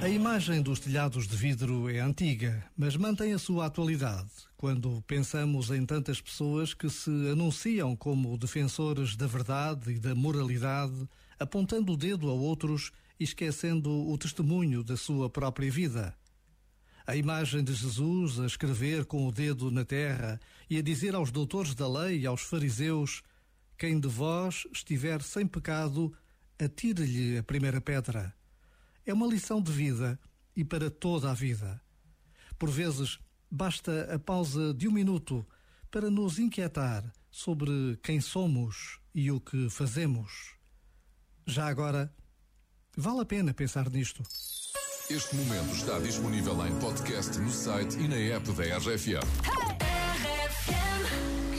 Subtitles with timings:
[0.00, 4.30] A imagem dos telhados de vidro é antiga, mas mantém a sua atualidade.
[4.56, 11.06] Quando pensamos em tantas pessoas que se anunciam como defensores da verdade e da moralidade,
[11.38, 16.14] apontando o dedo a outros e esquecendo o testemunho da sua própria vida.
[17.06, 21.30] A imagem de Jesus a escrever com o dedo na terra e a dizer aos
[21.30, 23.22] doutores da lei e aos fariseus:
[23.76, 26.12] Quem de vós estiver sem pecado,
[26.58, 28.34] atire-lhe a primeira pedra
[29.06, 30.18] é uma lição de vida
[30.54, 31.80] e para toda a vida.
[32.58, 33.18] Por vezes,
[33.50, 35.46] basta a pausa de um minuto
[35.90, 40.54] para nos inquietar sobre quem somos e o que fazemos.
[41.46, 42.12] Já agora,
[42.96, 44.22] vale a pena pensar nisto.
[45.08, 49.57] Este momento está disponível em podcast no site e na app da RFM.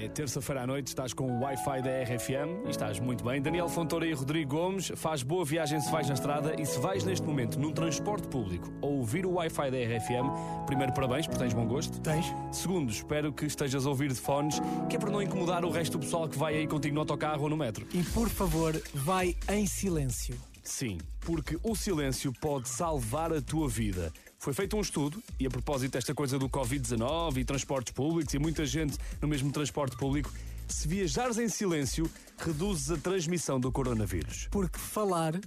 [0.00, 3.42] É terça-feira à noite, estás com o Wi-Fi da RFM e estás muito bem.
[3.42, 7.02] Daniel Fontoura e Rodrigo Gomes, faz boa viagem se vais na estrada e se vais
[7.02, 11.52] neste momento num transporte público ou ouvir o Wi-Fi da RFM, primeiro parabéns, porque tens
[11.52, 12.00] bom gosto.
[12.00, 12.26] Tens.
[12.52, 15.98] Segundo, espero que estejas a ouvir de fones, que é para não incomodar o resto
[15.98, 17.84] do pessoal que vai aí contigo no autocarro ou no metro.
[17.92, 20.38] E por favor, vai em silêncio.
[20.68, 24.12] Sim, porque o silêncio pode salvar a tua vida.
[24.38, 28.38] Foi feito um estudo, e a propósito desta coisa do Covid-19 e transportes públicos e
[28.38, 30.30] muita gente no mesmo transporte público,
[30.68, 34.46] se viajares em silêncio, reduzes a transmissão do coronavírus.
[34.50, 35.40] Porque falar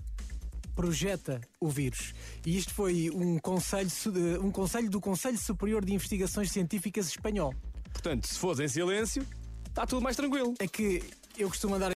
[0.76, 2.16] projeta o vírus.
[2.44, 3.92] E isto foi um conselho,
[4.42, 7.54] um conselho do Conselho Superior de Investigações Científicas espanhol.
[7.94, 9.24] Portanto, se fores em silêncio,
[9.68, 10.56] está tudo mais tranquilo.
[10.58, 11.04] É que
[11.38, 11.90] eu costumo andar